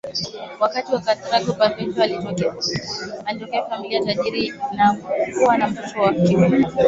[0.59, 2.05] wa Karthago Perpetua
[3.25, 4.97] alitokea familia tajiri na
[5.39, 6.65] kuwa na mtoto wa kiume